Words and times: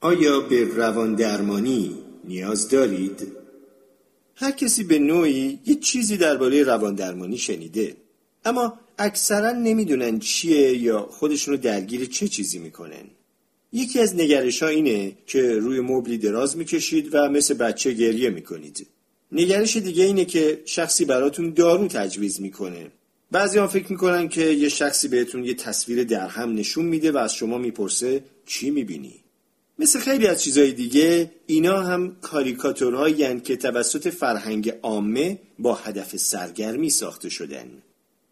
آیا 0.00 0.40
به 0.40 0.64
روان 0.64 1.14
درمانی 1.14 1.96
نیاز 2.24 2.68
دارید؟ 2.68 3.26
هر 4.34 4.50
کسی 4.50 4.84
به 4.84 4.98
نوعی 4.98 5.58
یه 5.66 5.74
چیزی 5.74 6.16
درباره 6.16 6.62
روان 6.62 6.94
درمانی 6.94 7.38
شنیده 7.38 7.96
اما 8.44 8.78
اکثرا 8.98 9.52
نمی‌دونن 9.52 10.18
چیه 10.18 10.76
یا 10.76 11.08
خودشونو 11.10 11.56
درگیر 11.56 12.04
چه 12.04 12.28
چیزی 12.28 12.58
می‌کنن 12.58 13.04
یکی 13.72 14.00
از 14.00 14.16
نگرش 14.16 14.62
اینه 14.62 15.12
که 15.26 15.58
روی 15.58 15.80
مبلی 15.80 16.18
دراز 16.18 16.56
می‌کشید 16.56 17.08
و 17.12 17.28
مثل 17.28 17.54
بچه 17.54 17.92
گریه 17.92 18.30
می‌کنید 18.30 18.86
نگرش 19.32 19.76
دیگه 19.76 20.04
اینه 20.04 20.24
که 20.24 20.62
شخصی 20.64 21.04
براتون 21.04 21.50
دارو 21.50 21.88
تجویز 21.88 22.40
می‌کنه 22.40 22.86
بعضی 23.30 23.58
ها 23.58 23.68
فکر 23.68 23.92
می‌کنن 23.92 24.28
که 24.28 24.44
یه 24.44 24.68
شخصی 24.68 25.08
بهتون 25.08 25.44
یه 25.44 25.54
تصویر 25.54 26.04
درهم 26.04 26.54
نشون 26.54 26.84
میده 26.84 27.12
و 27.12 27.16
از 27.16 27.34
شما 27.34 27.58
می‌پرسه 27.58 28.24
چی 28.46 28.70
می‌بینی؟ 28.70 29.14
مثل 29.78 29.98
خیلی 29.98 30.26
از 30.26 30.42
چیزهای 30.42 30.72
دیگه 30.72 31.30
اینا 31.46 31.82
هم 31.82 32.16
کاریکاتورهایی 32.22 33.40
که 33.40 33.56
توسط 33.56 34.08
فرهنگ 34.08 34.74
عامه 34.82 35.38
با 35.58 35.74
هدف 35.74 36.16
سرگرمی 36.16 36.90
ساخته 36.90 37.28
شدن 37.28 37.66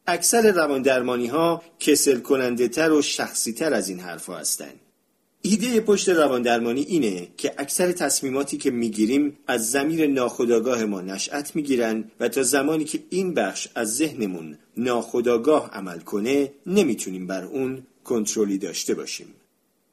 اکثر 0.07 0.53
رواندرمانی 0.53 1.27
ها 1.27 1.63
کسل 1.79 2.19
کننده 2.19 2.69
تر 2.69 2.93
و 2.93 3.03
شخصی 3.03 3.53
تر 3.53 3.75
از 3.75 3.89
این 3.89 4.01
حرفها 4.01 4.37
هستند. 4.37 4.81
ایده 5.43 5.81
پشت 5.81 6.09
رواندرمانی 6.09 6.83
اینه 6.83 7.29
که 7.37 7.55
اکثر 7.59 7.93
تصمیماتی 7.93 8.57
که 8.57 8.71
می‌گیریم 8.71 9.39
از 9.47 9.71
زمیر 9.71 10.07
ناخودآگاه 10.07 10.85
ما 10.85 11.01
نشأت 11.01 11.57
می‌گیرن 11.57 12.05
و 12.21 12.29
تا 12.29 12.43
زمانی 12.43 12.85
که 12.85 13.03
این 13.11 13.35
بخش 13.35 13.69
از 13.75 13.97
ذهنمون 13.97 14.59
ناخودآگاه 14.77 15.71
عمل 15.71 15.99
کنه 15.99 16.53
نمی‌تونیم 16.67 17.27
بر 17.27 17.45
اون 17.45 17.87
کنترلی 18.05 18.59
داشته 18.59 18.95
باشیم. 18.95 19.27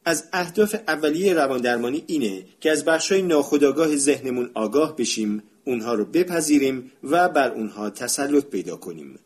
از 0.05 0.23
اهداف 0.33 0.75
اولیه 0.87 1.33
رواندرمانی 1.33 2.03
اینه 2.07 2.45
که 2.59 2.71
از 2.71 2.85
بخشای 2.85 3.21
ناخودآگاه 3.21 3.95
ذهنمون 3.95 4.49
آگاه 4.53 4.95
بشیم، 4.95 5.43
اونها 5.65 5.93
رو 5.93 6.05
بپذیریم 6.05 6.91
و 7.03 7.29
بر 7.29 7.51
اونها 7.51 7.89
تسلط 7.89 8.45
پیدا 8.45 8.75
کنیم. 8.75 9.19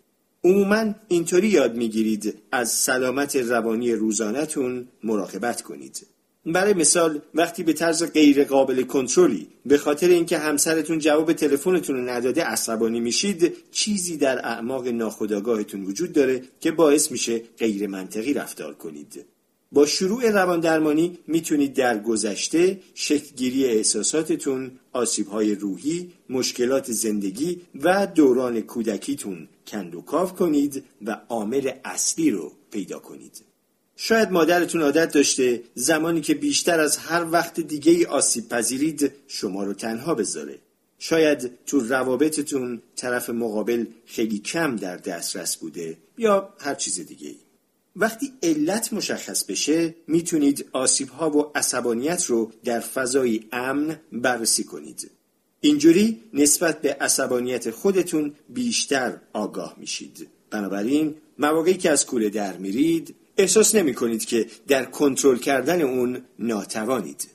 عموما 0.44 0.94
اینطوری 1.08 1.47
یاد 1.47 1.75
می‌گیرید 1.75 2.38
از 2.52 2.72
سلامت 2.72 3.36
روانی 3.36 3.92
روزانهتون 3.92 4.88
مراقبت 5.03 5.61
کنید. 5.61 6.08
برای 6.45 6.73
مثال 6.73 7.22
وقتی 7.36 7.64
به 7.64 7.73
طرز 7.73 8.03
غیر 8.03 8.44
قابل 8.44 8.84
کنترلی 8.84 9.47
به 9.66 9.78
خاطر 9.78 10.08
اینکه 10.08 10.38
همسرتون 10.38 11.00
جواب 11.00 11.34
تلفنتون 11.34 11.95
رو 11.95 12.09
نداده 12.09 12.44
عصبانی 12.44 13.00
میشید 13.00 13.53
چیزی 13.72 14.17
در 14.17 14.45
اعماق 14.45 14.88
ناخودآگاهتون 14.88 15.84
وجود 15.84 16.14
داره 16.14 16.41
که 16.59 16.72
باعث 16.72 17.12
میشه 17.12 17.41
غیر 17.59 17.88
منطقی 17.88 18.34
رفتار 18.34 18.73
کنید 18.73 19.25
با 19.72 19.86
شروع 19.86 20.30
روان 20.30 20.60
درمانی 20.60 21.20
می‌تونید 21.28 21.73
در 21.73 22.00
گذشته 22.00 22.80
شکلگیری 22.94 23.66
احساساتتون، 23.66 24.72
آسیبهای 24.94 25.56
روحی، 25.56 26.12
مشکلات 26.30 26.92
زندگی 26.92 27.62
و 27.82 28.08
دوران 28.08 28.62
کودکیتون 28.62 29.48
کندوکاو 29.68 30.30
کنید 30.30 30.84
و 31.06 31.22
عامل 31.30 31.72
اصلی 31.86 32.32
رو 32.32 32.52
پیدا 32.72 33.00
کنید. 33.00 33.42
شاید 33.96 34.32
مادرتون 34.32 34.82
عادت 34.82 35.12
داشته 35.12 35.64
زمانی 35.76 36.22
که 36.22 36.34
بیشتر 36.34 36.80
از 36.80 36.98
هر 36.98 37.31
وقت 37.31 37.59
دیگه 37.59 37.92
ای 37.92 38.06
آسیب 38.06 38.50
پذیرید 38.50 39.12
شما 39.28 39.64
رو 39.64 39.74
تنها 39.74 40.16
بذاره. 40.16 40.59
شاید 41.00 41.52
تو 41.66 41.80
روابطتون 41.80 42.81
طرف 42.96 43.30
مقابل 43.30 43.86
خیلی 44.06 44.40
کم 44.40 44.76
در 44.76 44.98
دسترس 44.98 45.58
بوده 45.58 45.98
یا 46.18 46.54
هر 46.59 46.76
چیز 46.76 47.00
دیگه 47.00 47.28
ای. 47.28 47.47
وقتی 48.00 48.34
علت 48.44 48.94
مشخص 48.94 49.44
بشه 49.44 49.95
می‌تونید 50.08 50.66
آسیب 50.72 51.09
ها 51.09 51.38
و 51.38 51.52
عصبانیت 51.56 52.26
رو 52.26 52.52
در 52.64 52.80
فضای 52.80 53.44
امن 53.52 54.00
بررسی 54.12 54.64
کنید. 54.64 55.12
اینجوری 55.62 56.20
نسبت 56.34 56.81
به 56.81 56.94
عصبانیت 56.94 57.70
خودتون 57.70 58.34
بیشتر 58.50 59.18
آگاه 59.34 59.75
میشید. 59.78 60.28
بنابراین 60.50 61.16
مواقعی 61.40 61.74
که 61.74 61.91
از 61.91 62.06
کوله 62.06 62.30
در 62.30 62.58
میرید 62.58 63.16
احساس 63.38 63.75
نمی 63.75 63.94
کنید 63.94 64.25
که 64.25 64.46
در 64.68 64.85
کنترل 64.85 65.38
کردن 65.38 65.81
اون 65.81 66.22
ناتوانید. 66.40 67.28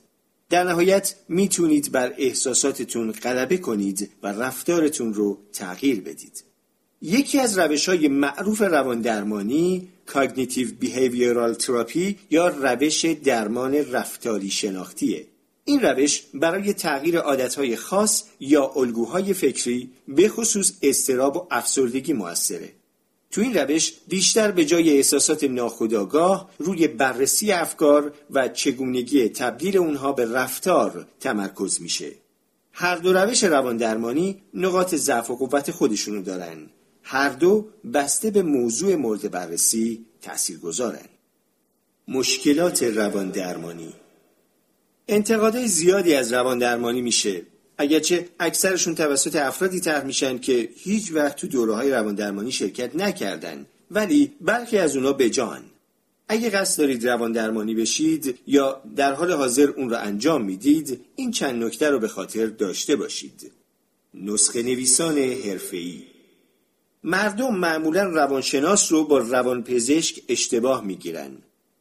در 0.50 0.64
نهایت 0.64 1.14
می‌تونید 1.28 1.92
بر 1.92 2.14
احساساتتون 2.18 3.12
غلبه 3.12 3.56
کنید 3.56 4.10
و 4.22 4.26
رفتارتون 4.26 5.14
رو 5.14 5.38
تغییر 5.52 6.00
بدید. 6.00 6.44
یکی 7.02 7.38
از 7.38 7.58
روش 7.58 7.88
های 7.88 8.08
معروف 8.08 8.62
روان 8.62 9.00
درمانی 9.00 9.88
cognitive 10.06 10.68
behavioral 10.80 11.54
therapy 11.54 12.18
یا 12.30 12.48
روش 12.48 13.04
درمان 13.04 13.74
رفتاری 13.74 14.50
شناختیه. 14.50 15.26
این 15.64 15.80
روش 15.80 16.22
برای 16.34 16.72
تغییر 16.72 17.18
عادتهای 17.18 17.76
خاص 17.76 18.24
یا 18.40 18.72
الگوهای 18.76 19.34
فکری 19.34 19.90
به 20.08 20.28
خصوص 20.28 20.72
اضطراب 20.82 21.36
و 21.36 21.46
افسردگی 21.50 22.12
موثره. 22.12 22.72
تو 23.30 23.40
این 23.40 23.54
روش 23.54 23.92
بیشتر 24.08 24.50
به 24.50 24.64
جای 24.64 24.96
احساسات 24.96 25.44
ناخودآگاه 25.44 26.50
روی 26.58 26.88
بررسی 26.88 27.52
افکار 27.52 28.12
و 28.30 28.48
چگونگی 28.48 29.28
تبدیل 29.28 29.76
اونها 29.76 30.12
به 30.12 30.32
رفتار 30.32 31.06
تمرکز 31.20 31.80
میشه. 31.80 32.12
هر 32.72 32.96
دو 32.96 33.12
روش 33.12 33.44
روان 33.44 33.76
درمانی 33.76 34.42
نقاط 34.54 34.94
ضعف 34.94 35.30
و 35.30 35.36
قوت 35.36 35.70
خودشونو 35.70 36.22
دارن. 36.22 36.70
هر 37.02 37.28
دو 37.28 37.68
بسته 37.94 38.30
به 38.30 38.42
موضوع 38.42 38.94
مورد 38.94 39.30
بررسی 39.30 40.04
تأثیر 40.22 40.58
گذارن. 40.58 41.08
مشکلات 42.08 42.82
روان 42.82 43.30
درمانی 43.30 43.92
انتقادهای 45.08 45.68
زیادی 45.68 46.14
از 46.14 46.32
روان 46.32 46.58
درمانی 46.58 47.02
میشه. 47.02 47.42
اگرچه 47.78 48.28
اکثرشون 48.40 48.94
توسط 48.94 49.36
افرادی 49.36 49.80
طرح 49.80 50.04
میشن 50.04 50.38
که 50.38 50.68
هیچ 50.76 51.12
وقت 51.12 51.36
تو 51.36 51.46
دوره 51.46 51.74
های 51.74 51.90
روان 51.90 52.14
درمانی 52.14 52.52
شرکت 52.52 52.96
نکردن 52.96 53.66
ولی 53.90 54.32
برخی 54.40 54.78
از 54.78 54.96
اونا 54.96 55.12
به 55.12 55.30
جان 55.30 55.62
اگه 56.28 56.50
قصد 56.50 56.78
دارید 56.78 57.08
روان 57.08 57.32
درمانی 57.32 57.74
بشید 57.74 58.38
یا 58.46 58.82
در 58.96 59.12
حال 59.12 59.32
حاضر 59.32 59.70
اون 59.70 59.90
رو 59.90 59.96
انجام 59.96 60.44
می‌دید 60.44 61.00
این 61.16 61.30
چند 61.30 61.64
نکته 61.64 61.90
رو 61.90 61.98
به 61.98 62.08
خاطر 62.08 62.46
داشته 62.46 62.96
باشید. 62.96 63.52
نسخه 64.14 64.62
نویسان 64.62 65.18
حرفه‌ای. 65.18 66.02
مردم 67.04 67.54
معمولا 67.54 68.04
روانشناس 68.04 68.92
رو 68.92 69.04
با 69.04 69.18
روانپزشک 69.18 70.22
اشتباه 70.28 70.84
می‌گیرن. 70.84 71.30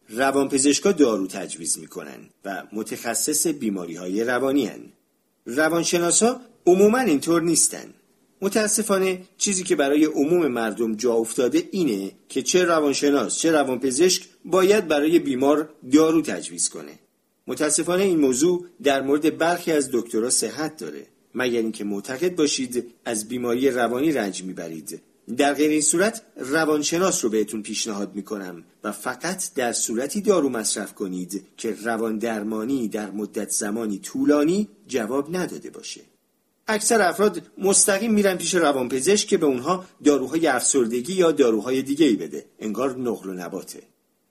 روانپزشکا 0.10 0.92
دارو 0.92 1.28
تجویز 1.28 1.80
می‌کنن 1.80 2.30
و 2.46 2.64
متخصص 2.74 3.48
بیماری 3.48 3.96
های 3.96 4.24
روانی 4.24 4.66
هن. 4.66 4.82
روانشناسا 5.46 6.42
عموما 6.66 7.00
اینطور 7.00 7.42
نیستن. 7.42 7.94
متاسفانه 8.42 9.22
چیزی 9.38 9.64
که 9.64 9.76
برای 9.76 10.06
عموم 10.06 10.48
مردم 10.48 10.96
جا 10.96 11.14
افتاده 11.14 11.64
اینه 11.72 12.12
که 12.30 12.42
چه 12.42 12.64
روانشناس 12.64 13.38
چه 13.38 13.52
روانپزشک 13.52 14.24
باید 14.46 14.88
برای 14.88 15.20
بیمار 15.20 15.70
دارو 15.92 16.22
تجویز 16.22 16.70
کنه. 16.70 17.00
متاسفانه 17.48 18.04
این 18.04 18.20
موضوع 18.20 18.66
در 18.84 19.02
مورد 19.02 19.38
برخی 19.38 19.72
از 19.72 19.90
دکترها 19.94 20.30
صحت 20.30 20.78
داره. 20.78 21.08
مگر 21.36 21.60
اینکه 21.60 21.84
معتقد 21.84 22.36
باشید 22.36 22.94
از 23.06 23.28
بیماری 23.28 23.70
روانی 23.70 24.12
رنج 24.12 24.44
می‌برید. 24.44 25.02
در 25.38 25.54
غیر 25.54 25.70
این 25.70 25.82
صورت 25.82 26.22
روانشناس 26.36 27.24
رو 27.24 27.30
بهتون 27.30 27.62
پیشنهاد 27.62 28.16
می‌کنم 28.16 28.64
و 28.84 28.92
فقط 28.92 29.54
در 29.54 29.74
صورتی 29.74 30.22
دارو 30.22 30.50
مصرف 30.50 30.96
کنید 30.96 31.46
که 31.58 31.76
روان 31.84 32.18
درمانی 32.18 32.88
در 32.88 33.12
مدت 33.12 33.50
زمانی 33.50 34.00
طولانی 34.00 34.68
جواب 34.88 35.36
نداده 35.36 35.70
باشه. 35.70 36.02
اکثر 36.68 37.02
افراد 37.02 37.42
مستقیم 37.58 38.14
میرن 38.14 38.38
پیش 38.38 38.56
روانپزشک 38.56 39.28
که 39.28 39.38
به 39.38 39.46
اونها 39.46 39.86
داروهای 40.04 40.48
افسردگی 40.48 41.14
یا 41.14 41.32
داروهای 41.32 41.82
دیگه 41.82 42.06
ای 42.06 42.16
بده. 42.16 42.46
انگار 42.60 42.98
نقل 42.98 43.30
و 43.30 43.34
نباته. 43.34 43.84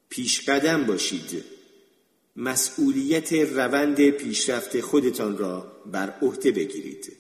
پیش 0.09 0.49
قدم 0.49 0.87
باشید. 0.87 1.45
مسئولیت 2.37 3.33
روند 3.33 4.11
پیشرفت 4.11 4.81
خودتان 4.81 5.39
را 5.39 5.73
بر 5.93 6.15
عهده 6.23 6.51
بگیرید. 6.51 7.20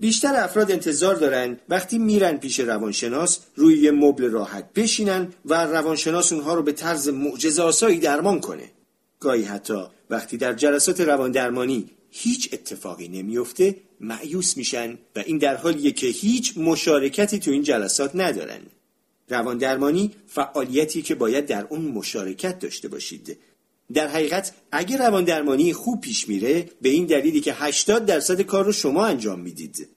بیشتر 0.00 0.34
افراد 0.36 0.72
انتظار 0.72 1.14
دارند 1.14 1.60
وقتی 1.68 1.98
میرن 1.98 2.36
پیش 2.36 2.60
روانشناس 2.60 3.38
روی 3.56 3.78
یه 3.78 3.90
مبل 3.90 4.30
راحت 4.30 4.72
بشینن 4.72 5.32
و 5.44 5.54
روانشناس 5.54 6.32
اونها 6.32 6.54
رو 6.54 6.62
به 6.62 6.72
طرز 6.72 7.08
معجزه 7.08 7.62
آسایی 7.62 7.98
درمان 7.98 8.40
کنه. 8.40 8.70
گاهی 9.20 9.42
حتی 9.42 9.84
وقتی 10.10 10.36
در 10.36 10.52
جلسات 10.52 11.00
روان 11.00 11.30
درمانی 11.30 11.90
هیچ 12.10 12.48
اتفاقی 12.52 13.08
نمیفته 13.08 13.76
معیوس 14.00 14.56
میشن 14.56 14.98
و 15.16 15.22
این 15.26 15.38
در 15.38 15.56
حالیه 15.56 15.90
که 15.90 16.06
هیچ 16.06 16.58
مشارکتی 16.58 17.38
تو 17.38 17.50
این 17.50 17.62
جلسات 17.62 18.10
ندارن. 18.14 18.60
روان 19.28 19.58
درمانی 19.58 20.10
فعالیتی 20.26 21.02
که 21.02 21.14
باید 21.14 21.46
در 21.46 21.66
اون 21.70 21.80
مشارکت 21.80 22.58
داشته 22.58 22.88
باشید 22.88 23.38
در 23.92 24.08
حقیقت 24.08 24.52
اگه 24.72 24.96
روان 24.96 25.24
درمانی 25.24 25.72
خوب 25.72 26.00
پیش 26.00 26.28
میره 26.28 26.70
به 26.82 26.88
این 26.88 27.06
دلیلی 27.06 27.40
که 27.40 27.54
80 27.54 28.06
درصد 28.06 28.40
کار 28.40 28.64
رو 28.64 28.72
شما 28.72 29.06
انجام 29.06 29.40
می‌دید 29.40 29.88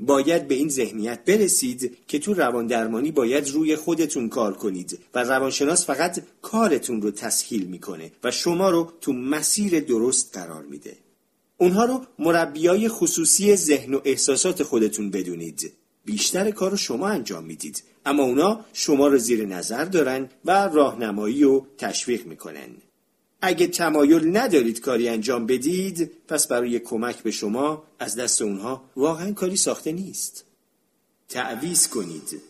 باید 0.00 0.48
به 0.48 0.54
این 0.54 0.68
ذهنیت 0.68 1.24
برسید 1.24 1.98
که 2.08 2.18
تو 2.18 2.34
روان 2.34 2.66
درمانی 2.66 3.12
باید 3.12 3.48
روی 3.48 3.76
خودتون 3.76 4.28
کار 4.28 4.54
کنید 4.54 4.98
و 5.14 5.22
روانشناس 5.22 5.86
فقط 5.86 6.22
کارتون 6.42 7.02
رو 7.02 7.10
تسهیل 7.10 7.64
می‌کنه 7.64 8.12
و 8.24 8.30
شما 8.30 8.70
رو 8.70 8.92
تو 9.00 9.12
مسیر 9.12 9.80
درست 9.80 10.36
قرار 10.36 10.62
میده. 10.62 10.96
اونها 11.56 11.84
رو 11.84 12.02
مربیای 12.18 12.88
خصوصی 12.88 13.56
ذهن 13.56 13.94
و 13.94 14.00
احساسات 14.04 14.62
خودتون 14.62 15.10
بدونید. 15.10 15.72
بیشتر 16.04 16.50
کار 16.50 16.70
رو 16.70 16.76
شما 16.76 17.08
انجام 17.08 17.44
می‌دید 17.44 17.82
اما 18.06 18.22
اونا 18.22 18.64
شما 18.72 19.08
رو 19.08 19.18
زیر 19.18 19.46
نظر 19.46 19.84
دارن 19.84 20.28
و 20.44 20.50
راهنمایی 20.50 21.44
و 21.44 21.62
تشویق 21.78 22.26
می‌کنن. 22.26 22.68
اگه 23.46 23.66
تمایل 23.66 24.36
ندارید 24.36 24.80
کاری 24.80 25.08
انجام 25.08 25.46
بدید 25.46 26.10
پس 26.28 26.46
برای 26.46 26.78
کمک 26.78 27.22
به 27.22 27.30
شما 27.30 27.82
از 27.98 28.16
دست 28.16 28.42
اونها 28.42 28.84
واقعا 28.96 29.32
کاری 29.32 29.56
ساخته 29.56 29.92
نیست. 29.92 30.44
تعویز 31.28 31.88
کنید. 31.88 32.40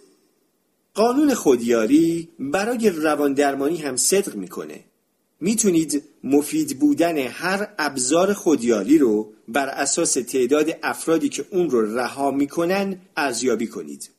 قانون 0.94 1.34
خودیاری 1.34 2.28
برای 2.38 2.90
روان 2.90 3.32
درمانی 3.32 3.76
هم 3.76 3.96
صدق 3.96 4.34
می‌کنه. 4.34 4.84
می‌تونید 5.40 6.02
مفید 6.24 6.78
بودن 6.78 7.18
هر 7.18 7.68
ابزار 7.78 8.32
خودیاری 8.32 8.98
رو 8.98 9.32
بر 9.48 9.68
اساس 9.68 10.12
تعداد 10.12 10.78
افرادی 10.82 11.28
که 11.28 11.44
اون 11.50 11.70
رو 11.70 11.96
رها 11.98 12.30
می‌کنن 12.30 13.00
ارزیابی 13.16 13.66
کنید. 13.66 14.10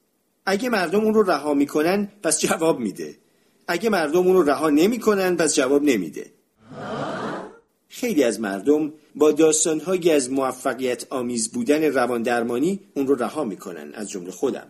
اگه 0.46 0.70
مردم 0.70 1.00
اون 1.00 1.14
رو 1.14 1.24
رها 1.24 1.54
می‌کنن 1.54 2.12
پس 2.24 2.40
جواب 2.40 2.80
میده. 2.80 3.16
اگه 3.68 3.90
مردم 3.90 4.20
اون 4.20 4.34
رو 4.34 4.44
رها 4.44 4.70
نمی‌کنن 4.70 5.36
پس 5.36 5.56
جواب 5.56 5.84
نمیده. 5.84 6.35
خیلی 7.90 8.24
از 8.24 8.40
مردم 8.40 8.94
با 9.16 9.32
داستانهایی 9.32 10.12
از 10.12 10.32
موفقیت 10.32 11.06
آمیز 11.10 11.52
بودن 11.52 11.84
روان 11.84 12.22
درمانی 12.22 12.80
اون 12.94 13.08
رو 13.08 13.16
رها 13.16 13.44
می‌کنن 13.44 13.92
از 13.94 14.10
جمله 14.10 14.32
خودم. 14.32 14.68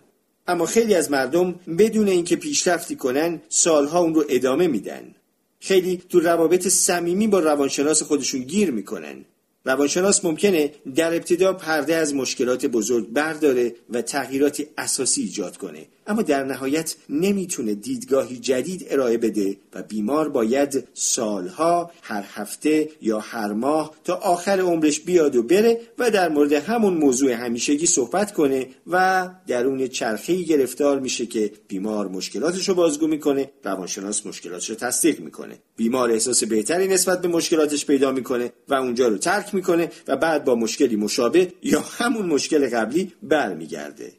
اما 0.47 0.65
خیلی 0.65 0.95
از 0.95 1.11
مردم 1.11 1.55
بدون 1.77 2.07
اینکه 2.07 2.35
پیشرفتی 2.35 2.95
کنن 2.95 3.41
سالها 3.49 3.99
اون 3.99 4.15
رو 4.15 4.23
ادامه 4.29 4.67
میدن. 4.67 5.15
خیلی 5.59 6.01
تو 6.09 6.19
روابط 6.19 6.67
صمیمی 6.67 7.27
با 7.27 7.39
روانشناس 7.39 8.03
خودشون 8.03 8.41
گیر 8.41 8.71
می‌کنن. 8.71 9.25
روانشناس 9.65 10.25
ممکنه 10.25 10.71
در 10.95 11.13
ابتدا 11.13 11.53
پرده 11.53 11.95
از 11.95 12.15
مشکلات 12.15 12.65
بزرگ 12.65 13.09
برداره 13.09 13.75
و 13.89 14.01
تغییراتی 14.01 14.67
اساسی 14.77 15.21
ایجاد 15.21 15.57
کنه. 15.57 15.85
اما 16.07 16.21
در 16.21 16.43
نهایت 16.43 16.95
نمی‌تونه 17.09 17.75
دیدگاهی 17.75 18.37
جدید 18.37 18.87
ارائه 18.89 19.17
بده 19.17 19.57
و 19.73 19.83
بیمار 19.83 20.29
باید 20.29 20.87
سالها 20.93 21.91
هر 22.01 22.25
هفته 22.33 22.89
یا 23.01 23.19
هر 23.19 23.53
ماه 23.53 23.91
تا 24.03 24.15
آخر 24.15 24.59
عمرش 24.59 24.99
بیاد 24.99 25.35
و 25.35 25.43
بره 25.43 25.81
و 25.97 26.11
در 26.11 26.29
مورد 26.29 26.53
همون 26.53 26.93
موضوع 26.93 27.31
همیشگی 27.31 27.85
صحبت 27.85 28.33
کنه 28.33 28.67
و 28.87 29.29
درون 29.47 29.87
چرخه‌ای 29.87 30.45
گرفتار 30.45 30.99
میشه 30.99 31.25
که 31.25 31.51
بیمار 31.67 32.07
مشکلاتش 32.07 32.69
رو 32.69 32.75
بازگو 32.75 33.07
می‌کنه 33.07 33.51
روانشناس 33.63 34.25
مشکلاتش 34.25 34.69
رو 34.69 34.75
تصدیق 34.75 35.19
می‌کنه. 35.19 35.59
بیمار 35.75 36.11
احساس 36.11 36.43
بهتری 36.43 36.87
نسبت 36.87 37.21
به 37.21 37.27
مشکلاتش 37.27 37.85
پیدا 37.85 38.11
می‌کنه 38.11 38.51
و 38.67 38.73
اونجا 38.73 39.07
رو 39.07 39.17
ترک 39.17 39.55
می‌کنه 39.55 39.91
و 40.07 40.17
بعد 40.17 40.43
با 40.43 40.55
مشکلی 40.55 40.95
مشابه 40.95 41.51
یا 41.63 41.79
همون 41.79 42.25
مشکل 42.25 42.69
قبلی 42.69 43.11
برمیگرده. 43.23 44.11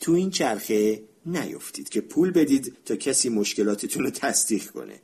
تو 0.00 0.12
این 0.12 0.30
چرخه 0.30 1.00
نیفتید 1.28 1.88
که 1.88 2.00
پول 2.00 2.30
بدید 2.30 2.76
تا 2.84 2.96
کسی 2.96 3.28
مشکلاتتون 3.28 4.04
رو 4.04 4.10
تصدیق 4.10 4.70
کنه. 4.70 5.00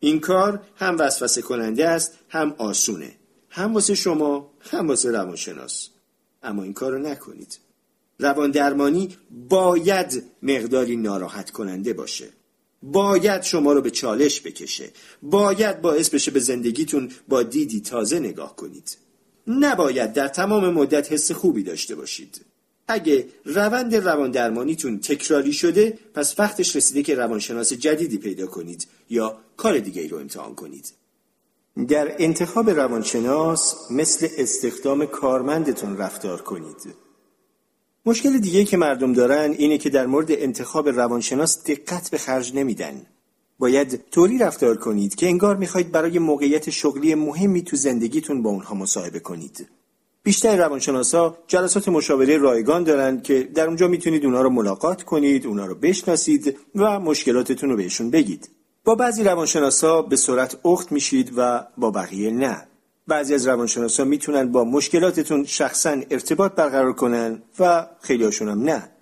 این 0.00 0.20
کار 0.20 0.62
هم 0.76 0.96
وسوسه 0.98 1.42
کننده 1.42 1.88
است 1.88 2.18
هم 2.28 2.54
آسونه. 2.58 3.16
هم 3.50 3.74
واسه 3.74 3.94
شما 3.94 4.50
هم 4.60 4.88
واسه 4.88 5.10
روانشناس. 5.10 5.88
اما 6.42 6.62
این 6.62 6.72
کار 6.72 6.92
رو 6.92 6.98
نکنید. 6.98 7.58
روان 8.18 8.50
درمانی 8.50 9.16
باید 9.48 10.24
مقداری 10.42 10.96
ناراحت 10.96 11.50
کننده 11.50 11.92
باشه. 11.92 12.28
باید 12.82 13.42
شما 13.42 13.72
رو 13.72 13.82
به 13.82 13.90
چالش 13.90 14.40
بکشه. 14.40 14.90
باید 15.22 15.80
باعث 15.80 16.10
بشه 16.10 16.30
به 16.30 16.40
زندگیتون 16.40 17.10
با 17.28 17.42
دیدی 17.42 17.80
تازه 17.80 18.18
نگاه 18.18 18.56
کنید. 18.56 18.98
نباید 19.46 20.12
در 20.12 20.28
تمام 20.28 20.68
مدت 20.70 21.12
حس 21.12 21.32
خوبی 21.32 21.62
داشته 21.62 21.94
باشید. 21.94 22.44
اگه 22.88 23.26
روند 23.44 23.94
روان 23.94 24.30
درمانیتون 24.30 24.98
تکراری 24.98 25.52
شده 25.52 25.98
پس 26.14 26.38
وقتش 26.38 26.76
رسیده 26.76 27.02
که 27.02 27.14
روانشناس 27.14 27.72
جدیدی 27.72 28.18
پیدا 28.18 28.46
کنید 28.46 28.86
یا 29.10 29.38
کار 29.56 29.78
دیگه 29.78 30.02
ای 30.02 30.08
رو 30.08 30.18
امتحان 30.18 30.54
کنید. 30.54 30.92
در 31.88 32.14
انتخاب 32.18 32.70
روانشناس 32.70 33.90
مثل 33.90 34.28
استخدام 34.38 35.06
کارمندتون 35.06 35.96
رفتار 35.96 36.42
کنید. 36.42 36.94
مشکل 38.06 38.38
دیگه 38.38 38.64
که 38.64 38.76
مردم 38.76 39.12
دارن 39.12 39.50
اینه 39.58 39.78
که 39.78 39.90
در 39.90 40.06
مورد 40.06 40.30
انتخاب 40.30 40.88
روانشناس 40.88 41.64
دقت 41.64 42.10
به 42.10 42.18
خرج 42.18 42.54
نمیدن. 42.54 43.06
باید 43.58 44.04
طوری 44.10 44.38
رفتار 44.38 44.76
کنید 44.76 45.14
که 45.14 45.26
انگار 45.26 45.56
می‌خواید 45.56 45.92
برای 45.92 46.18
موقعیت 46.18 46.70
شغلی 46.70 47.14
مهمی 47.14 47.62
تو 47.62 47.76
زندگیتون 47.76 48.42
با 48.42 48.50
اونها 48.50 48.74
مصاحبه 48.74 49.20
کنید. 49.20 49.68
بیشتر 50.26 50.56
روانشناسا 50.56 51.38
جلسات 51.46 51.88
مشاوره 51.88 52.38
رایگان 52.38 52.84
دارند 52.84 53.22
که 53.22 53.42
در 53.42 53.66
اونجا 53.66 53.88
می‌تونید 53.88 54.24
اونا 54.24 54.42
رو 54.42 54.50
ملاقات 54.50 55.02
کنید، 55.02 55.46
اونا 55.46 55.66
رو 55.66 55.74
بشناسید 55.74 56.58
و 56.74 57.00
مشکلاتتون 57.00 57.70
رو 57.70 57.76
بهشون 57.76 58.10
بگید. 58.10 58.50
با 58.84 58.94
بعضی 58.94 59.24
روانشناسا 59.24 60.02
به 60.02 60.16
سرعت 60.16 60.56
اخت 60.64 60.92
میشید 60.92 61.32
و 61.36 61.66
با 61.78 61.90
بقیه 61.90 62.30
نه. 62.30 62.66
بعضی 63.06 63.34
از 63.34 63.46
روانشناسا 63.46 64.04
می‌تونن 64.04 64.52
با 64.52 64.64
مشکلاتتون 64.64 65.44
شخصا 65.44 65.96
ارتباط 66.10 66.52
برقرار 66.52 66.92
کنن 66.92 67.42
و 67.58 67.86
خیلی 68.00 68.24
هاشون 68.24 68.48
هم 68.48 68.62
نه. 68.62 68.95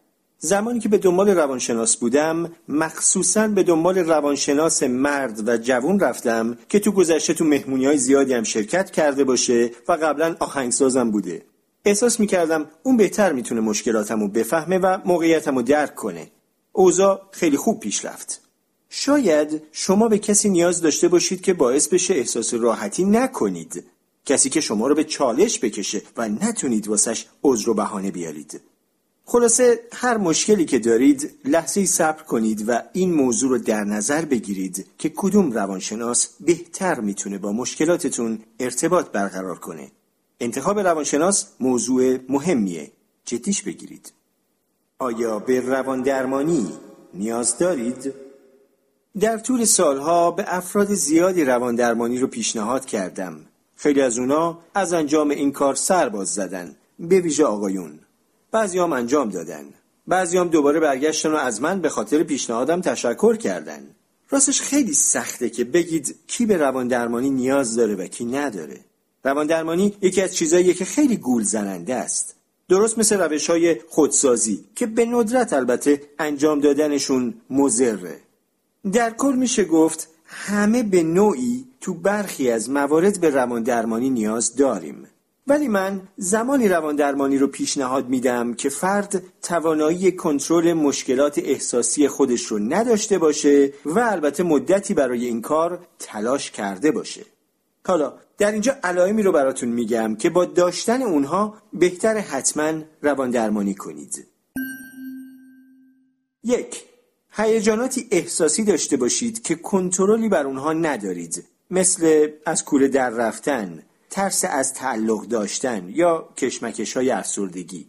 زمانی 0.44 0.80
که 0.80 0.88
به 0.88 0.98
دنبال 0.98 1.28
روانشناس 1.28 1.96
بودم 1.96 2.52
مخصوصا 2.68 3.48
به 3.48 3.62
دنبال 3.62 3.98
روانشناس 3.98 4.82
مرد 4.82 5.48
و 5.48 5.56
جوون 5.56 6.00
رفتم 6.00 6.58
که 6.68 6.78
تو 6.78 6.92
گذشته 6.92 7.34
تو 7.34 7.44
مهمونی 7.44 7.86
های 7.86 7.98
زیادی 7.98 8.34
هم 8.34 8.42
شرکت 8.42 8.90
کرده 8.90 9.24
باشه 9.24 9.70
و 9.88 9.92
قبلا 9.92 10.36
آهنگسازم 10.38 11.10
بوده. 11.10 11.42
احساس 11.84 12.20
می‌کردم 12.20 12.66
اون 12.82 12.96
بهتر 12.96 13.32
می‌تونه 13.32 13.60
مشکلاتم 13.60 14.20
رو 14.20 14.28
بفهمه 14.28 14.78
و 14.78 14.98
موقعیتم 15.04 15.56
رو 15.56 15.62
درک 15.62 15.94
کنه. 15.94 16.30
اوضاع 16.72 17.22
خیلی 17.30 17.56
خوب 17.56 17.80
پیش 17.80 18.04
رفت. 18.04 18.40
شاید 18.88 19.62
شما 19.72 20.08
به 20.08 20.18
کسی 20.18 20.48
نیاز 20.48 20.80
داشته 20.80 21.08
باشید 21.08 21.40
که 21.40 21.54
باعث 21.54 21.88
بشه 21.88 22.14
احساس 22.14 22.54
راحتی 22.54 23.04
نکنید. 23.04 23.84
کسی 24.26 24.50
که 24.50 24.60
شما 24.60 24.86
رو 24.86 24.94
به 24.94 25.04
چالش 25.04 25.58
بکشه 25.58 26.02
و 26.16 26.28
نتونید 26.28 26.88
واسش 26.88 27.26
عذر 27.42 27.70
و 27.70 27.74
بهانه 27.74 28.10
بیارید. 28.10 28.60
خلاصه 29.26 29.80
هر 29.92 30.16
مشکلی 30.16 30.64
که 30.64 30.78
دارید 30.78 31.30
لحظه 31.44 31.86
صبر 31.86 32.22
کنید 32.22 32.64
و 32.68 32.82
این 32.92 33.12
موضوع 33.12 33.50
رو 33.50 33.58
در 33.58 33.84
نظر 33.84 34.24
بگیرید 34.24 34.86
که 34.98 35.12
کدوم 35.16 35.52
روانشناس 35.52 36.28
بهتر 36.40 37.00
می‌تونه 37.00 37.38
با 37.38 37.52
مشکلاتتون 37.52 38.38
ارتباط 38.60 39.06
برقرار 39.10 39.58
کنه. 39.58 39.90
انتخاب 40.40 40.78
روانشناس 40.78 41.46
موضوع 41.60 42.18
مهمیه. 42.28 42.90
جدیش 43.24 43.62
بگیرید. 43.62 44.12
آیا 44.98 45.38
به 45.38 45.60
روان 45.60 46.02
درمانی 46.02 46.72
نیاز 47.14 47.58
دارید؟ 47.58 48.14
در 49.20 49.38
طول 49.38 49.64
سالها 49.64 50.30
به 50.30 50.44
افراد 50.46 50.94
زیادی 50.94 51.44
روان 51.44 51.74
درمانی 51.74 52.18
رو 52.18 52.26
پیشنهاد 52.26 52.84
کردم. 52.84 53.40
خیلی 53.76 54.00
از 54.00 54.18
اونا 54.18 54.58
از 54.74 54.92
انجام 54.92 55.30
این 55.30 55.52
کار 55.52 55.74
سر 55.74 56.08
باز 56.08 56.28
زدن. 56.28 56.76
به 56.98 57.20
ویژه 57.20 57.44
آقایون. 57.44 57.98
بعضی 58.54 58.78
هم 58.78 58.92
انجام 58.92 59.28
دادن. 59.28 59.64
بعضی 60.06 60.38
هم 60.38 60.48
دوباره 60.48 60.80
برگشتن 60.80 61.28
و 61.28 61.36
از 61.36 61.62
من 61.62 61.80
به 61.80 61.88
خاطر 61.88 62.22
پیشنهادم 62.22 62.80
تشکر 62.80 63.36
کردن. 63.36 63.86
راستش 64.30 64.60
خیلی 64.60 64.92
سخته 64.92 65.50
که 65.50 65.64
بگید 65.64 66.16
کی 66.26 66.46
به 66.46 66.56
روان 66.56 66.88
درمانی 66.88 67.30
نیاز 67.30 67.76
داره 67.76 67.94
و 67.94 68.06
کی 68.06 68.24
نداره. 68.24 68.80
روان 69.24 69.46
درمانی 69.46 69.96
یکی 70.00 70.22
از 70.22 70.34
چیزاییه 70.34 70.74
که 70.74 70.84
خیلی 70.84 71.16
گول 71.16 71.42
زننده 71.42 71.94
است. 71.94 72.34
درست 72.68 72.98
مثل 72.98 73.20
روش 73.20 73.50
های 73.50 73.76
خودسازی 73.88 74.64
که 74.74 74.86
به 74.86 75.04
ندرت 75.06 75.52
البته 75.52 76.02
انجام 76.18 76.60
دادنشون 76.60 77.34
مزره 77.50 78.20
در 78.92 79.10
کل 79.10 79.34
میشه 79.36 79.64
گفت 79.64 80.08
همه 80.24 80.82
به 80.82 81.02
نوعی 81.02 81.64
تو 81.80 81.94
برخی 81.94 82.50
از 82.50 82.70
موارد 82.70 83.20
به 83.20 83.30
روان 83.30 83.62
درمانی 83.62 84.10
نیاز 84.10 84.56
داریم. 84.56 85.06
ولی 85.46 85.68
من 85.68 86.08
زمانی 86.16 86.68
روان 86.68 86.96
درمانی 86.96 87.38
رو 87.38 87.46
پیشنهاد 87.46 88.08
میدم 88.08 88.54
که 88.54 88.68
فرد 88.68 89.22
توانایی 89.42 90.12
کنترل 90.12 90.72
مشکلات 90.72 91.38
احساسی 91.38 92.08
خودش 92.08 92.46
رو 92.46 92.58
نداشته 92.58 93.18
باشه 93.18 93.72
و 93.84 93.98
البته 93.98 94.42
مدتی 94.42 94.94
برای 94.94 95.26
این 95.26 95.40
کار 95.42 95.86
تلاش 95.98 96.50
کرده 96.50 96.90
باشه. 96.90 97.24
حالا 97.86 98.14
در 98.38 98.52
اینجا 98.52 98.76
علائمی 98.82 99.22
رو 99.22 99.32
براتون 99.32 99.68
میگم 99.68 100.16
که 100.16 100.30
با 100.30 100.44
داشتن 100.44 101.02
اونها 101.02 101.54
بهتر 101.72 102.18
حتما 102.18 102.72
روان 103.02 103.30
درمانی 103.30 103.74
کنید. 103.74 104.26
یک 106.44 106.84
هیجاناتی 107.30 108.08
احساسی 108.10 108.64
داشته 108.64 108.96
باشید 108.96 109.42
که 109.42 109.54
کنترلی 109.54 110.28
بر 110.28 110.46
اونها 110.46 110.72
ندارید 110.72 111.44
مثل 111.70 112.28
از 112.46 112.64
کوره 112.64 112.88
در 112.88 113.10
رفتن 113.10 113.82
ترس 114.14 114.44
از 114.44 114.74
تعلق 114.74 115.26
داشتن 115.26 115.88
یا 115.88 116.28
کشمکش 116.36 116.96
های 116.96 117.10
افسردگی. 117.10 117.88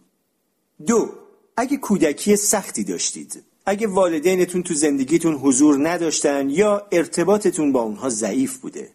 دو 0.86 1.10
اگه 1.56 1.76
کودکی 1.76 2.36
سختی 2.36 2.84
داشتید 2.84 3.42
اگه 3.66 3.86
والدینتون 3.86 4.62
تو 4.62 4.74
زندگیتون 4.74 5.34
حضور 5.34 5.88
نداشتن 5.88 6.50
یا 6.50 6.86
ارتباطتون 6.92 7.72
با 7.72 7.82
اونها 7.82 8.08
ضعیف 8.08 8.58
بوده. 8.58 8.90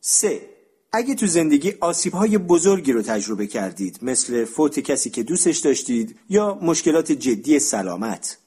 سه 0.00 0.48
اگه 0.92 1.14
تو 1.14 1.26
زندگی 1.26 1.74
آسیب 1.80 2.12
های 2.12 2.38
بزرگی 2.38 2.92
رو 2.92 3.02
تجربه 3.02 3.46
کردید 3.46 3.98
مثل 4.02 4.44
فوت 4.44 4.80
کسی 4.80 5.10
که 5.10 5.22
دوستش 5.22 5.58
داشتید 5.58 6.18
یا 6.28 6.58
مشکلات 6.62 7.12
جدی 7.12 7.58
سلامت. 7.58 8.38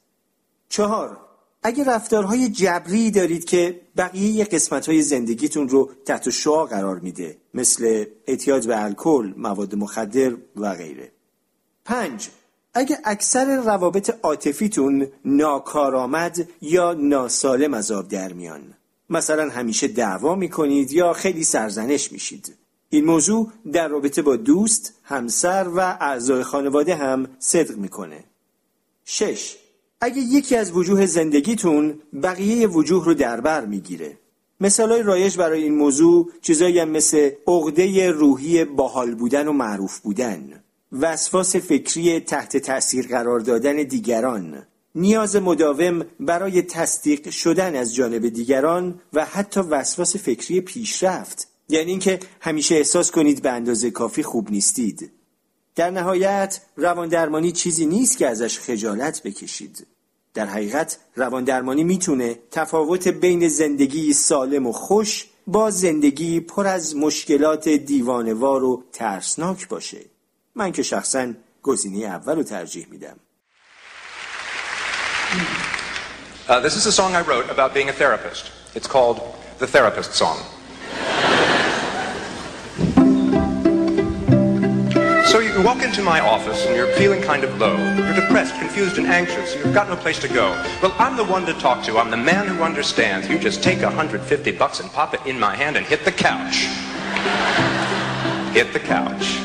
چهار 0.70 1.29
اگه 1.64 1.84
رفتارهای 1.84 2.50
جبری 2.50 3.12
دارید 3.12 3.46
که 3.46 3.82
بقیه 3.98 4.44
قسمت 4.44 4.90
های 4.90 5.02
زندگیتون 5.02 5.70
رو 5.70 5.92
تحت 6.06 6.30
شعا 6.30 6.66
قرار 6.66 7.00
میده 7.00 7.38
مثل 7.54 8.06
اعتیاد 8.28 8.68
به 8.68 8.84
الکل، 8.84 9.34
مواد 9.38 9.76
مخدر 9.76 10.36
و 10.56 10.76
غیره. 10.76 11.12
پنج 11.86 12.30
اگه 12.74 12.98
اکثر 13.06 13.56
روابط 13.56 14.16
عاطفیتون 14.24 15.08
ناکارآمد 15.26 16.50
یا 16.62 16.94
ناسالم 16.94 17.74
از 17.74 17.92
آب 17.92 18.08
در 18.08 18.34
میان 18.34 18.74
مثلا 19.10 19.50
همیشه 19.50 19.88
دعوا 19.88 20.36
می‌کنید 20.36 20.92
یا 20.92 21.14
خیلی 21.14 21.44
سرزنش 21.44 22.12
میشید 22.12 22.56
این 22.90 23.06
موضوع 23.06 23.52
در 23.74 23.88
رابطه 23.88 24.22
با 24.22 24.36
دوست، 24.36 24.94
همسر 25.04 25.70
و 25.76 25.80
اعضای 25.80 26.44
خانواده 26.44 26.96
هم 26.96 27.28
صدق 27.40 27.78
می‌کنه. 27.78 28.24
شش 29.06 29.58
اگه 30.02 30.22
یکی 30.22 30.56
از 30.56 30.72
وجوه 30.72 31.06
زندگیتون 31.06 32.00
بقیه 32.24 32.68
وجوه 32.68 33.06
رو 33.06 33.14
در 33.14 33.42
بر 33.42 33.66
می‌گیره. 33.66 34.18
مثالای 34.60 35.04
رایج 35.04 35.38
برای 35.38 35.64
این 35.64 35.76
موضوع 35.76 36.32
چیزایی 36.42 36.80
هم 36.80 36.90
مثل 36.90 37.30
عقده 37.48 38.12
روحی 38.12 38.66
باحال 38.66 39.16
بودن 39.16 39.48
و 39.48 39.54
معروف 39.54 40.00
بودن 40.00 40.64
وسواس 40.92 41.56
فکری 41.56 42.20
تحت 42.20 42.58
تأثیر 42.58 43.08
قرار 43.08 43.40
دادن 43.40 43.76
دیگران 43.76 44.64
نیاز 44.96 45.36
مداوم 45.36 46.06
برای 46.20 46.62
تصدیق 46.62 47.30
شدن 47.30 47.76
از 47.76 47.96
جانب 47.96 48.30
دیگران 48.30 49.02
و 49.14 49.26
حتی 49.26 49.60
وسواس 49.60 50.16
فکری 50.16 50.62
پیشرفت. 50.62 51.48
یعنی 51.70 51.92
اینکه 51.92 52.20
همیشه 52.42 52.76
احساس 52.76 53.12
کنید 53.12 53.42
به 53.42 53.52
اندازه 53.52 53.92
کافی 53.92 54.24
خوب 54.24 54.52
نیستید. 54.52 55.12
در 55.80 55.90
نهایت 55.90 56.62
روان 56.76 57.10
درمانی 57.10 57.52
چیزی 57.52 57.86
نیست 57.86 58.18
که 58.18 58.28
ازش 58.28 58.60
خجالت 58.60 59.24
بکشید 59.24 59.88
در 60.34 60.46
حقیقت 60.46 60.98
روان 61.16 61.44
درمانی 61.44 61.84
می‌تونه 61.84 62.40
تفاوت 62.52 63.08
بین 63.08 63.48
زندگی 63.48 64.14
سالم 64.14 64.68
و 64.68 64.72
خوش 64.72 65.26
با 65.48 65.72
زندگی 65.72 66.40
پر 66.40 66.68
از 66.68 66.96
مشکلات 66.96 67.70
دیوانوار 67.70 68.64
و 68.64 68.84
ترسناک 68.94 69.68
باشه 69.68 70.06
من 70.56 70.72
که 70.72 70.84
شخصا 70.84 71.34
گزینه 71.64 72.06
اول 72.06 72.36
رو 72.36 72.44
ترجیح 72.44 72.88
میدم 72.90 73.20
Uh, 76.50 76.60
this 76.60 76.76
is 76.76 76.86
a 76.88 76.92
song 76.92 77.12
I 77.16 77.22
wrote 77.22 77.48
about 77.56 77.74
being 77.74 77.90
a 77.90 77.94
therapist. 77.94 78.52
It's 78.78 78.88
called 78.96 79.18
The 79.60 79.68
Therapist 79.68 80.12
Song. 80.14 80.59
So 85.30 85.38
you 85.38 85.62
walk 85.62 85.84
into 85.84 86.02
my 86.02 86.22
office 86.22 86.66
and 86.66 86.76
you're 86.76 86.92
feeling 86.94 87.22
kind 87.22 87.44
of 87.44 87.56
low. 87.60 87.78
You're 87.96 88.16
depressed, 88.16 88.56
confused, 88.56 88.98
and 88.98 89.06
anxious. 89.06 89.56
You've 89.56 89.76
got 89.76 89.88
no 89.88 89.96
place 89.96 90.18
to 90.22 90.28
go. 90.28 90.50
Well, 90.82 90.96
I'm 90.98 91.16
the 91.18 91.24
one 91.24 91.46
to 91.46 91.54
talk 91.54 91.84
to. 91.86 92.00
I'm 92.00 92.10
the 92.10 92.18
man 92.18 92.48
who 92.48 92.64
understands. 92.64 93.30
You 93.30 93.38
just 93.38 93.62
take 93.62 93.84
150 93.84 94.52
bucks 94.54 94.80
and 94.80 94.92
pop 94.92 95.14
it 95.14 95.24
in 95.28 95.40
my 95.40 95.56
hand 95.56 95.78
and 95.78 95.86
hit 95.86 96.04
the 96.04 96.12
couch. 96.12 96.66
hit 98.56 98.74
the 98.74 98.80
couch. 98.80 99.38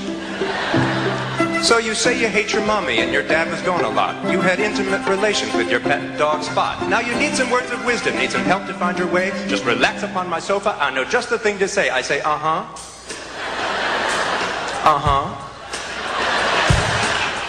So 1.63 1.77
you 1.77 1.95
say 1.95 2.19
you 2.19 2.29
hate 2.29 2.55
your 2.55 2.65
mommy 2.65 3.01
and 3.01 3.13
your 3.13 3.23
dad 3.23 3.51
was 3.51 3.61
gone 3.61 3.85
a 3.85 3.91
lot. 3.91 4.33
You 4.33 4.41
had 4.41 4.61
intimate 4.61 5.07
relations 5.07 5.53
with 5.53 5.71
your 5.71 5.81
pet 5.81 6.17
dog 6.17 6.43
Spot. 6.45 6.89
Now 6.89 7.01
you 7.01 7.15
need 7.17 7.35
some 7.35 7.51
words 7.51 7.71
of 7.71 7.85
wisdom, 7.85 8.17
need 8.17 8.31
some 8.31 8.45
help 8.45 8.67
to 8.69 8.73
find 8.73 8.99
your 8.99 9.13
way. 9.13 9.33
Just 9.49 9.67
relax 9.67 10.03
upon 10.03 10.31
my 10.31 10.39
sofa. 10.39 10.79
I 10.81 10.95
know 10.95 11.05
just 11.05 11.29
the 11.29 11.39
thing 11.39 11.59
to 11.59 11.69
say. 11.69 11.91
I 11.91 12.01
say, 12.01 12.23
uh-huh. 12.23 12.65
Uh-huh. 14.87 15.34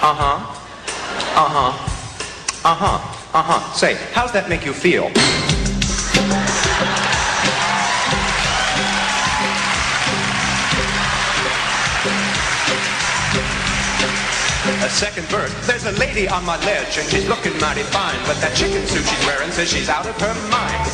Uh-huh. 0.05 0.37
Uh-huh. 1.35 1.71
Uh-huh. 2.63 3.39
Uh-huh. 3.39 3.73
Say, 3.73 3.95
how's 4.13 4.31
that 4.33 4.49
make 4.49 4.63
you 4.63 4.71
feel? 4.71 5.07
A 14.85 14.89
second 14.91 15.25
verse. 15.25 15.51
There's 15.65 15.85
a 15.85 15.91
lady 15.93 16.27
on 16.29 16.45
my 16.45 16.63
ledge 16.65 16.99
and 16.99 17.09
she's 17.09 17.27
looking 17.27 17.59
mighty 17.59 17.81
fine, 17.81 18.19
but 18.27 18.39
that 18.41 18.55
chicken 18.55 18.85
suit 18.85 19.05
she's 19.09 19.25
wearing 19.25 19.49
says 19.49 19.71
she's 19.71 19.89
out 19.89 20.05
of 20.05 20.15
her 20.21 20.35
mind. 20.51 20.85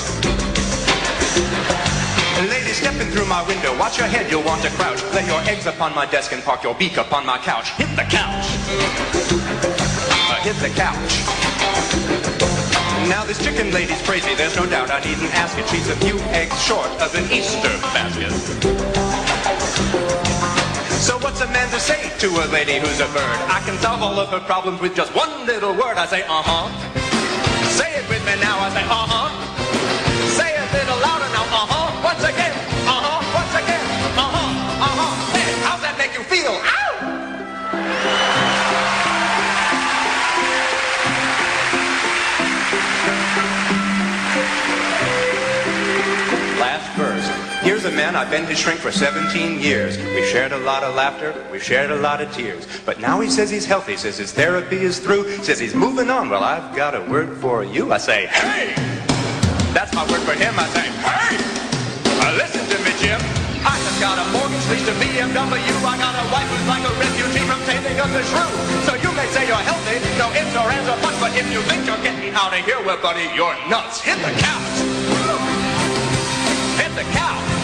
Lady 2.49 2.73
stepping 2.73 3.07
through 3.11 3.27
my 3.27 3.45
window, 3.47 3.77
watch 3.77 3.97
your 3.97 4.07
head, 4.07 4.31
you'll 4.31 4.43
want 4.43 4.61
to 4.63 4.69
crouch. 4.71 5.03
Lay 5.13 5.25
your 5.25 5.41
eggs 5.41 5.65
upon 5.67 5.93
my 5.93 6.05
desk 6.05 6.31
and 6.31 6.43
park 6.43 6.63
your 6.63 6.73
beak 6.75 6.97
upon 6.97 7.25
my 7.25 7.37
couch. 7.37 7.71
Hit 7.71 7.89
the 7.95 8.03
couch. 8.03 8.45
Uh, 10.29 10.35
hit 10.41 10.55
the 10.57 10.69
couch. 10.75 11.21
Now 13.09 13.25
this 13.25 13.43
chicken 13.43 13.71
lady's 13.71 14.01
crazy, 14.03 14.33
there's 14.35 14.55
no 14.55 14.65
doubt 14.65 14.91
I 14.91 14.99
needn't 15.01 15.33
ask 15.35 15.57
it. 15.57 15.67
She's 15.67 15.89
a 15.89 15.95
few 15.97 16.17
eggs 16.31 16.59
short 16.63 16.89
of 17.01 17.13
an 17.15 17.25
Easter 17.31 17.73
basket. 17.93 18.31
So 21.01 21.17
what's 21.19 21.41
a 21.41 21.47
man 21.47 21.69
to 21.71 21.79
say 21.79 22.11
to 22.19 22.27
a 22.27 22.45
lady 22.53 22.79
who's 22.79 22.99
a 22.99 23.07
bird? 23.07 23.37
I 23.49 23.61
can 23.65 23.77
solve 23.79 24.01
all 24.01 24.19
of 24.19 24.29
her 24.29 24.39
problems 24.39 24.81
with 24.81 24.95
just 24.95 25.13
one 25.15 25.45
little 25.45 25.73
word. 25.73 25.97
I 25.97 26.05
say, 26.05 26.23
uh-huh. 26.23 26.69
Say 27.69 27.89
it 27.95 28.07
with 28.07 28.23
me 28.25 28.39
now, 28.39 28.59
I 28.59 28.69
say, 28.69 28.83
uh-huh. 28.83 29.30
A 47.81 47.89
man, 47.89 48.15
I've 48.15 48.29
been 48.29 48.45
his 48.45 48.59
shrink 48.59 48.79
for 48.79 48.91
17 48.91 49.59
years. 49.59 49.97
We've 49.97 50.29
shared 50.29 50.51
a 50.51 50.57
lot 50.59 50.83
of 50.83 50.93
laughter, 50.93 51.33
we've 51.51 51.63
shared 51.63 51.89
a 51.89 51.95
lot 51.95 52.21
of 52.21 52.31
tears. 52.31 52.67
But 52.85 52.99
now 52.99 53.19
he 53.19 53.27
says 53.27 53.49
he's 53.49 53.65
healthy, 53.65 53.97
says 53.97 54.19
his 54.19 54.31
therapy 54.31 54.77
is 54.85 54.99
through, 54.99 55.25
says 55.41 55.57
he's 55.57 55.73
moving 55.73 56.11
on. 56.11 56.29
Well, 56.29 56.43
I've 56.43 56.75
got 56.75 56.93
a 56.93 57.01
word 57.09 57.35
for 57.41 57.63
you. 57.63 57.91
I 57.91 57.97
say, 57.97 58.27
hey! 58.27 58.77
That's 59.73 59.89
my 59.97 60.05
word 60.13 60.21
for 60.21 60.37
him. 60.37 60.53
I 60.61 60.69
say, 60.77 60.93
hey! 60.93 61.41
Uh, 62.21 62.37
listen 62.37 62.61
to 62.69 62.77
me, 62.85 62.93
Jim. 63.01 63.17
I 63.65 63.73
just 63.81 63.97
got 63.97 64.13
a 64.13 64.29
mortgage 64.29 64.61
lease 64.69 64.85
to 64.85 64.93
BMW. 65.01 65.57
I 65.81 65.97
got 65.97 66.13
a 66.13 66.25
wife 66.29 66.45
who's 66.53 66.67
like 66.69 66.85
a 66.85 66.93
refugee 67.01 67.41
from 67.49 67.65
taking 67.65 67.97
up 67.97 68.13
the 68.13 68.21
shrew. 68.29 68.45
So 68.85 68.93
you 68.93 69.09
may 69.17 69.25
say 69.33 69.49
you're 69.49 69.57
healthy, 69.57 69.97
no 70.21 70.29
ifs 70.37 70.53
or 70.53 70.69
ands 70.69 70.85
or 70.85 71.01
buts, 71.01 71.17
but 71.17 71.33
if 71.33 71.49
you 71.49 71.65
think 71.65 71.89
you're 71.89 72.03
getting 72.05 72.29
out 72.37 72.53
of 72.53 72.61
here, 72.61 72.77
well, 72.85 73.01
buddy, 73.01 73.25
you're 73.33 73.57
nuts. 73.65 74.05
Hit 74.05 74.21
the 74.21 74.29
couch. 74.37 74.77
Hit 76.77 76.93
the 76.93 77.09
couch. 77.17 77.60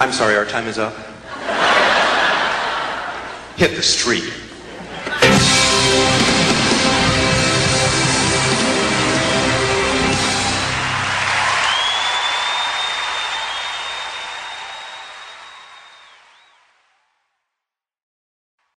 I'm 0.00 0.12
sorry, 0.12 0.36
our 0.36 0.44
time 0.44 0.68
is 0.68 0.78
up. 0.78 0.94
Hit 3.56 3.74
the 3.74 3.82
street. 3.82 4.32